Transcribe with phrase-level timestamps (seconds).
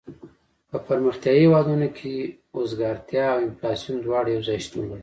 [0.69, 2.13] په پرمختیایي هېوادونو کې
[2.57, 4.99] اوزګارتیا او انفلاسیون دواړه یو ځای شتون لري.